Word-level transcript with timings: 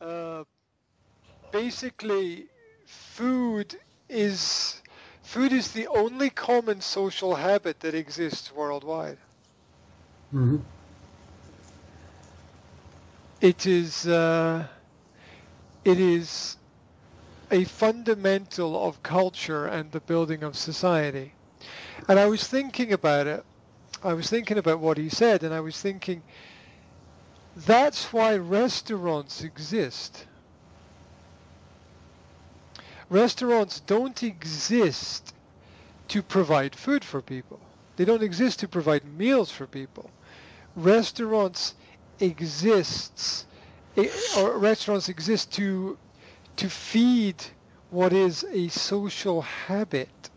uh, 0.00 0.44
basically 1.50 2.48
food 2.86 3.76
is 4.08 4.82
food 5.22 5.52
is 5.52 5.72
the 5.72 5.86
only 5.88 6.30
common 6.30 6.80
social 6.80 7.36
habit 7.36 7.80
that 7.80 7.94
exists 7.94 8.52
worldwide. 8.52 9.18
hmm 10.32 10.56
It 13.40 13.66
is 13.66 14.06
uh, 14.06 14.66
it 15.84 15.98
is 15.98 16.56
a 17.50 17.64
fundamental 17.64 18.86
of 18.86 19.02
culture 19.02 19.66
and 19.66 19.92
the 19.92 20.00
building 20.00 20.42
of 20.42 20.56
society. 20.56 21.34
And 22.08 22.18
I 22.18 22.26
was 22.26 22.46
thinking 22.46 22.92
about 22.92 23.26
it. 23.26 23.44
I 24.02 24.12
was 24.14 24.28
thinking 24.28 24.58
about 24.58 24.80
what 24.80 24.98
he 24.98 25.08
said, 25.08 25.42
and 25.42 25.54
I 25.54 25.60
was 25.60 25.80
thinking 25.80 26.24
that's 27.64 28.12
why 28.12 28.36
restaurants 28.36 29.42
exist. 29.42 30.26
Restaurants 33.08 33.80
don't 33.80 34.22
exist 34.22 35.34
to 36.08 36.22
provide 36.22 36.74
food 36.74 37.04
for 37.04 37.22
people. 37.22 37.60
They 37.96 38.04
don't 38.04 38.22
exist 38.22 38.60
to 38.60 38.68
provide 38.68 39.04
meals 39.04 39.50
for 39.50 39.66
people. 39.66 40.10
Restaurants 40.74 41.74
exists 42.20 43.46
eh, 43.96 44.08
or 44.36 44.58
restaurants 44.58 45.08
exist 45.08 45.52
to 45.52 45.96
to 46.56 46.68
feed 46.68 47.42
what 47.90 48.12
is 48.12 48.44
a 48.52 48.68
social 48.68 49.42
habit 49.42 50.30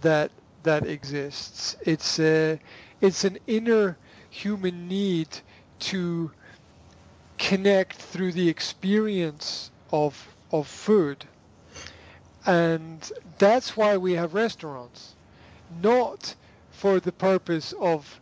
that 0.00 0.30
that 0.62 0.86
exists. 0.86 1.76
It's 1.84 2.18
a 2.18 2.58
it's 3.00 3.24
an 3.24 3.38
inner 3.46 3.98
human 4.30 4.88
need 4.88 5.28
to 5.80 6.30
connect 7.38 7.96
through 7.96 8.32
the 8.32 8.48
experience 8.48 9.70
of 9.92 10.28
of 10.52 10.66
food. 10.66 11.24
And 12.46 13.10
that's 13.38 13.76
why 13.76 13.96
we 13.96 14.12
have 14.14 14.34
restaurants, 14.34 15.14
not 15.82 16.34
for 16.70 16.98
the 17.00 17.12
purpose 17.12 17.74
of 17.80 18.20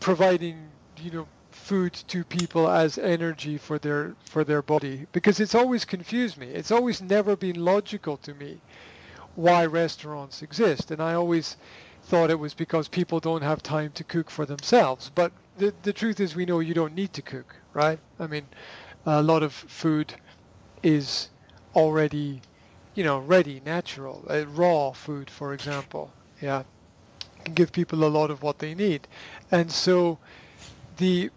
providing, 0.00 0.68
you 1.00 1.10
know, 1.10 1.26
food 1.50 1.94
to 1.94 2.24
people 2.24 2.68
as 2.68 2.98
energy 2.98 3.56
for 3.56 3.78
their 3.78 4.14
for 4.26 4.44
their 4.44 4.60
body 4.62 5.06
because 5.12 5.40
it's 5.40 5.54
always 5.54 5.84
confused 5.84 6.36
me. 6.36 6.48
It's 6.48 6.70
always 6.70 7.00
never 7.00 7.36
been 7.36 7.64
logical 7.64 8.16
to 8.18 8.34
me 8.34 8.60
why 9.36 9.64
restaurants 9.66 10.42
exist 10.42 10.90
and 10.90 11.02
I 11.02 11.14
always 11.14 11.56
thought 12.04 12.30
it 12.30 12.38
was 12.38 12.54
because 12.54 12.88
people 12.88 13.18
don't 13.18 13.42
have 13.42 13.62
time 13.62 13.90
to 13.92 14.04
cook 14.04 14.30
for 14.30 14.46
themselves. 14.46 15.10
But 15.14 15.32
the 15.58 15.72
the 15.82 15.92
truth 15.92 16.20
is 16.20 16.36
we 16.36 16.46
know 16.46 16.60
you 16.60 16.74
don't 16.74 16.94
need 16.94 17.12
to 17.14 17.22
cook, 17.22 17.56
right? 17.72 17.98
I 18.18 18.26
mean, 18.26 18.46
a 19.06 19.22
lot 19.22 19.42
of 19.42 19.52
food 19.52 20.14
is 20.82 21.30
already, 21.74 22.42
you 22.94 23.04
know, 23.04 23.18
ready, 23.18 23.60
natural, 23.64 24.24
uh, 24.28 24.46
raw 24.46 24.92
food, 24.92 25.30
for 25.30 25.54
example. 25.54 26.12
Yeah, 26.40 26.64
can 27.44 27.54
give 27.54 27.72
people 27.72 28.04
a 28.04 28.08
lot 28.18 28.30
of 28.30 28.42
what 28.42 28.58
they 28.58 28.74
need, 28.74 29.06
and 29.50 29.70
so 29.70 30.18
the 30.96 31.30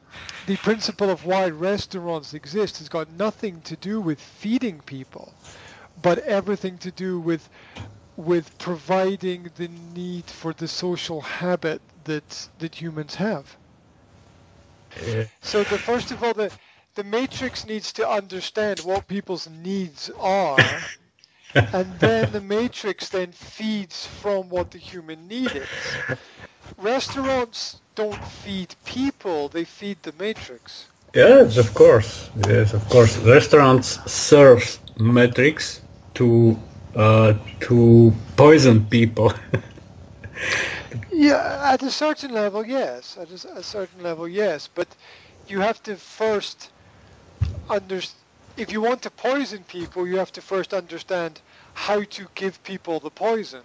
the 0.47 0.57
principle 0.57 1.09
of 1.09 1.25
why 1.25 1.47
restaurants 1.49 2.33
exist 2.33 2.77
has 2.79 2.89
got 2.89 3.11
nothing 3.11 3.61
to 3.61 3.75
do 3.77 3.99
with 3.99 4.19
feeding 4.19 4.79
people, 4.81 5.33
but 6.01 6.19
everything 6.19 6.77
to 6.79 6.91
do 6.91 7.19
with 7.19 7.49
with 8.17 8.57
providing 8.57 9.51
the 9.55 9.69
need 9.95 10.25
for 10.25 10.53
the 10.53 10.67
social 10.67 11.21
habit 11.21 11.81
that 12.05 12.49
that 12.59 12.75
humans 12.75 13.15
have. 13.15 13.57
Yeah. 15.05 15.25
So 15.41 15.63
the 15.63 15.77
first 15.77 16.11
of 16.11 16.23
all, 16.23 16.33
the 16.33 16.51
the 16.95 17.03
matrix 17.03 17.65
needs 17.65 17.93
to 17.93 18.09
understand 18.09 18.79
what 18.79 19.07
people's 19.07 19.47
needs 19.47 20.09
are, 20.19 20.91
and 21.55 21.99
then 21.99 22.31
the 22.31 22.41
matrix 22.41 23.09
then 23.09 23.31
feeds 23.31 24.07
from 24.07 24.49
what 24.49 24.71
the 24.71 24.79
human 24.79 25.27
need 25.27 25.56
is. 25.56 26.01
Restaurants 26.77 27.81
don't 27.95 28.25
feed 28.25 28.75
people; 28.85 29.47
they 29.47 29.63
feed 29.63 30.01
the 30.03 30.13
matrix. 30.19 30.88
Yes, 31.13 31.57
of 31.57 31.73
course. 31.73 32.29
Yes, 32.47 32.73
of 32.73 32.88
course. 32.89 33.17
Restaurants 33.17 34.00
serve 34.11 34.79
metrics 34.97 35.81
to 36.16 36.57
uh, 36.97 37.34
to 37.62 38.13
poison 38.35 38.85
people. 38.85 39.31
Yeah, 41.12 41.72
at 41.74 41.81
a 41.81 41.90
certain 41.90 42.31
level, 42.31 42.63
yes. 42.63 43.18
At 43.18 43.31
a 43.31 43.63
certain 43.63 44.03
level, 44.03 44.28
yes. 44.28 44.69
But 44.74 44.88
you 45.47 45.59
have 45.62 45.81
to 45.84 45.96
first 45.96 46.69
understand. 47.69 48.22
If 48.56 48.72
you 48.72 48.81
want 48.81 49.02
to 49.02 49.09
poison 49.09 49.63
people, 49.68 50.07
you 50.07 50.18
have 50.18 50.31
to 50.34 50.41
first 50.41 50.74
understand 50.74 51.41
how 51.74 52.03
to 52.03 52.28
give 52.36 52.63
people 52.63 53.00
the 53.00 53.09
poison, 53.09 53.63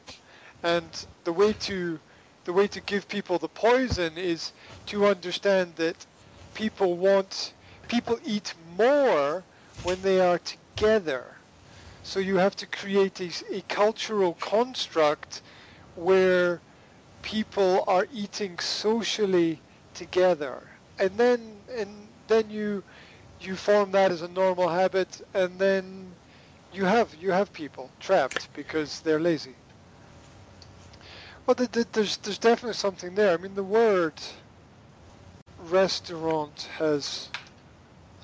and 0.63 0.89
the 1.25 1.33
way 1.33 1.53
to 1.69 1.99
the 2.45 2.53
way 2.53 2.67
to 2.69 2.81
give 2.81 3.07
people 3.09 3.39
the 3.39 3.49
poison 3.49 4.13
is 4.17 4.53
to 4.87 5.07
understand 5.07 5.75
that 5.77 6.07
people 6.55 6.97
want 6.97 7.53
people 7.89 8.19
eat 8.25 8.55
more 8.79 9.43
when 9.83 10.01
they 10.03 10.21
are 10.21 10.39
together. 10.39 11.25
So 12.03 12.21
you 12.21 12.37
have 12.37 12.57
to 12.57 12.67
create 12.67 13.21
a, 13.21 13.31
a 13.57 13.63
cultural 13.63 14.35
construct 14.35 15.43
where 15.95 16.61
people 17.23 17.85
are 17.87 18.07
eating 18.13 18.59
socially 18.59 19.61
together. 19.95 20.69
And 20.99 21.17
then 21.19 21.57
and 21.77 22.09
then 22.29 22.51
you 22.51 22.85
you 23.41 23.57
form 23.57 23.93
that 23.93 24.11
as 24.13 24.23
a 24.23 24.29
normal 24.29 24.69
habit 24.69 25.21
and 25.35 25.59
then 25.59 26.15
you 26.73 26.85
have 26.85 27.15
you 27.15 27.31
have 27.33 27.53
people 27.53 27.91
trapped 28.01 28.49
because 28.55 29.01
they're 29.01 29.21
lazy. 29.21 29.57
Well 31.47 31.55
th- 31.55 31.71
th- 31.73 31.87
there's 31.93 32.17
there's 32.19 32.39
definitely 32.39 32.75
something 32.75 33.15
there. 33.15 33.33
I 33.33 33.37
mean 33.37 33.55
the 33.55 33.65
word 33.65 34.15
restaurant 35.59 36.69
has 36.79 37.31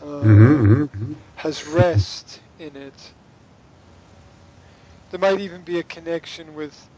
uh, 0.02 0.04
Mhm, 0.06 0.88
mhm. 0.88 1.16
has 1.36 1.66
rest 1.66 2.40
in 2.58 2.76
it 2.76 3.12
there 5.10 5.20
might 5.20 5.40
even 5.40 5.62
be 5.62 5.78
a 5.78 5.82
connection 5.82 6.54
with 6.54 6.88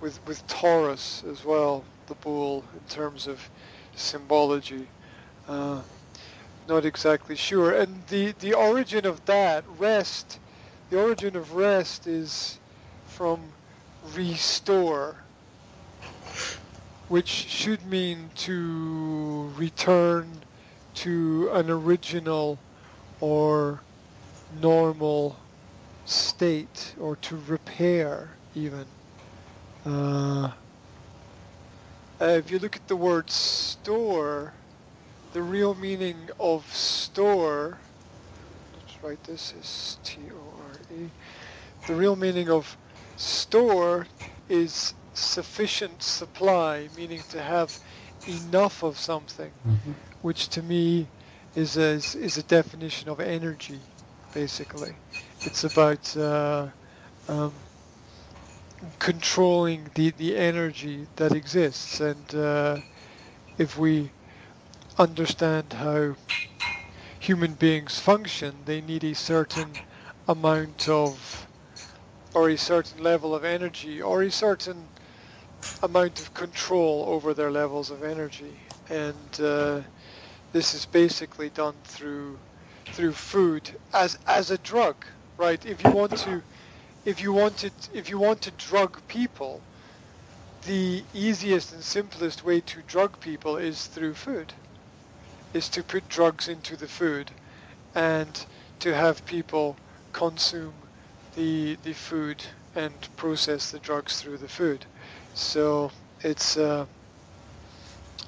with 0.00 0.24
with 0.26 0.44
Taurus 0.48 1.22
as 1.30 1.44
well, 1.44 1.84
the 2.06 2.14
bull, 2.16 2.64
in 2.74 2.80
terms 2.88 3.26
of 3.26 3.48
symbology. 3.94 4.88
Uh, 5.48 5.80
not 6.68 6.84
exactly 6.84 7.36
sure. 7.36 7.72
And 7.72 8.02
the 8.08 8.34
the 8.40 8.54
origin 8.54 9.06
of 9.06 9.24
that 9.26 9.64
rest, 9.78 10.38
the 10.90 11.00
origin 11.00 11.36
of 11.36 11.54
rest 11.54 12.06
is 12.06 12.58
from 13.06 13.40
restore, 14.14 15.16
which 17.08 17.28
should 17.28 17.86
mean 17.86 18.30
to 18.36 19.52
return 19.56 20.42
to 20.94 21.48
an 21.52 21.70
original 21.70 22.58
or 23.20 23.80
normal 24.60 25.36
state 26.04 26.94
or 27.00 27.16
to 27.16 27.36
repair 27.46 28.28
even. 28.54 28.86
Uh, 29.84 30.50
if 32.20 32.50
you 32.50 32.58
look 32.58 32.76
at 32.76 32.86
the 32.88 32.96
word 32.96 33.30
store, 33.30 34.52
the 35.32 35.42
real 35.42 35.74
meaning 35.74 36.16
of 36.38 36.72
store, 36.74 37.78
let's 38.78 39.02
write 39.02 39.24
this 39.24 39.54
as 39.58 39.98
T-O-R-E, 40.04 41.10
the 41.86 41.94
real 41.94 42.16
meaning 42.16 42.48
of 42.48 42.76
store 43.16 44.06
is 44.48 44.94
sufficient 45.14 46.02
supply, 46.02 46.88
meaning 46.96 47.22
to 47.30 47.42
have 47.42 47.76
enough 48.28 48.82
of 48.82 48.98
something, 48.98 49.50
Mhm. 49.66 49.94
which 50.22 50.48
to 50.50 50.62
me 50.62 51.08
is 51.54 51.76
a, 51.76 51.94
is 51.94 52.38
a 52.38 52.42
definition 52.44 53.08
of 53.08 53.20
energy, 53.20 53.80
basically. 54.32 54.94
It's 55.44 55.64
about 55.64 56.16
uh, 56.16 56.68
um, 57.28 57.52
controlling 58.98 59.90
the, 59.94 60.10
the 60.10 60.36
energy 60.36 61.06
that 61.16 61.32
exists. 61.32 62.00
And 62.00 62.34
uh, 62.34 62.78
if 63.58 63.78
we 63.78 64.10
understand 64.98 65.72
how 65.72 66.14
human 67.18 67.54
beings 67.54 67.98
function, 67.98 68.54
they 68.64 68.80
need 68.80 69.04
a 69.04 69.14
certain 69.14 69.70
amount 70.28 70.88
of, 70.88 71.46
or 72.34 72.50
a 72.50 72.56
certain 72.56 73.02
level 73.02 73.34
of 73.34 73.44
energy, 73.44 74.00
or 74.02 74.22
a 74.22 74.30
certain 74.30 74.86
amount 75.82 76.20
of 76.20 76.34
control 76.34 77.04
over 77.08 77.34
their 77.34 77.50
levels 77.50 77.90
of 77.90 78.02
energy. 78.02 78.56
And 78.90 79.40
uh, 79.40 79.80
this 80.52 80.74
is 80.74 80.86
basically 80.86 81.50
done 81.50 81.74
through 81.84 82.38
through 82.86 83.12
food 83.12 83.70
as 83.94 84.18
as 84.26 84.50
a 84.50 84.58
drug, 84.58 84.96
right? 85.36 85.64
If 85.64 85.82
you 85.84 85.90
want 85.90 86.16
to 86.18 86.42
if 87.04 87.20
you 87.20 87.32
wanted 87.32 87.72
if 87.92 88.08
you 88.08 88.18
want 88.18 88.40
to 88.42 88.50
drug 88.52 89.00
people, 89.08 89.60
the 90.66 91.02
easiest 91.14 91.72
and 91.72 91.82
simplest 91.82 92.44
way 92.44 92.60
to 92.60 92.82
drug 92.86 93.18
people 93.20 93.56
is 93.56 93.86
through 93.86 94.14
food. 94.14 94.52
Is 95.52 95.68
to 95.70 95.82
put 95.82 96.08
drugs 96.08 96.48
into 96.48 96.76
the 96.76 96.88
food 96.88 97.30
and 97.94 98.46
to 98.80 98.94
have 98.94 99.24
people 99.26 99.76
consume 100.12 100.74
the 101.34 101.76
the 101.82 101.92
food 101.92 102.44
and 102.74 102.94
process 103.16 103.70
the 103.70 103.78
drugs 103.78 104.20
through 104.20 104.38
the 104.38 104.48
food. 104.48 104.86
So 105.34 105.90
it's 106.22 106.56
uh, 106.56 106.86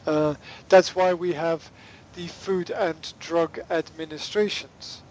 uh, 0.07 0.35
that's 0.69 0.95
why 0.95 1.15
we 1.15 1.33
have 1.33 1.71
the 2.15 2.27
Food 2.27 2.71
and 2.71 3.13
Drug 3.19 3.59
Administrations. 3.71 5.03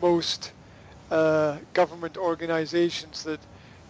Most 0.00 0.52
uh, 1.12 1.58
government 1.74 2.16
organizations 2.16 3.22
that 3.22 3.38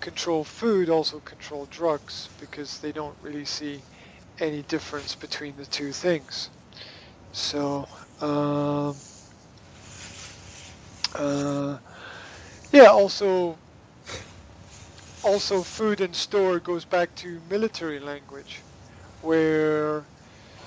control 0.00 0.42
food 0.42 0.90
also 0.90 1.20
control 1.20 1.68
drugs 1.70 2.28
because 2.40 2.80
they 2.80 2.90
don't 2.90 3.14
really 3.22 3.44
see 3.44 3.80
any 4.40 4.62
difference 4.62 5.14
between 5.14 5.56
the 5.56 5.64
two 5.66 5.92
things. 5.92 6.50
So, 7.30 7.86
um, 8.20 8.96
uh, 11.14 11.78
yeah, 12.72 12.88
also, 12.88 13.56
also 15.22 15.62
food 15.62 16.00
and 16.00 16.14
store 16.16 16.58
goes 16.58 16.84
back 16.84 17.14
to 17.16 17.40
military 17.48 18.00
language, 18.00 18.58
where 19.22 20.02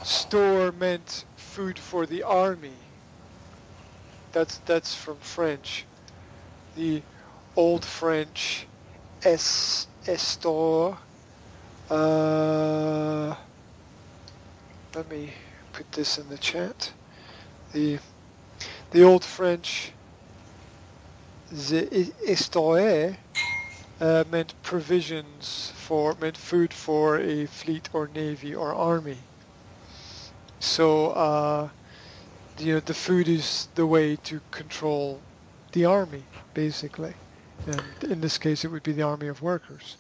store 0.04 0.72
meant 0.72 1.26
food 1.36 1.78
for 1.78 2.06
the 2.06 2.24
army. 2.24 2.78
That's 4.32 4.60
that's 4.60 4.96
from 4.96 5.18
French. 5.18 5.86
The 6.76 7.02
old 7.56 7.86
French 7.86 8.68
es 9.24 9.88
estor. 10.08 10.98
Uh, 11.90 13.36
let 14.94 15.10
me 15.10 15.32
put 15.72 15.90
this 15.94 16.18
in 16.18 16.28
the 16.28 16.38
chat. 16.38 16.92
The 17.72 18.00
the 18.92 19.04
old 19.04 19.24
French 19.24 19.94
the 21.52 22.12
estoire 22.28 23.18
uh, 24.02 24.24
meant 24.30 24.54
provisions 24.62 25.72
for 25.76 26.16
meant 26.20 26.36
food 26.38 26.74
for 26.74 27.20
a 27.20 27.46
fleet 27.46 27.90
or 27.94 28.10
navy 28.14 28.54
or 28.54 28.74
army. 28.74 29.20
So 30.60 31.12
uh, 31.12 31.70
you 32.60 32.74
know 32.74 32.80
the 32.82 32.94
food 32.94 33.30
is 33.30 33.70
the 33.76 33.86
way 33.86 34.18
to 34.18 34.42
control 34.52 35.22
the 35.76 35.86
army 35.86 36.24
basically, 36.54 37.14
and 37.68 37.84
in 38.10 38.22
this 38.22 38.38
case 38.38 38.64
it 38.64 38.70
would 38.70 38.82
be 38.82 38.94
the 38.94 39.04
army 39.04 39.28
of 39.28 39.42
workers. 39.42 39.98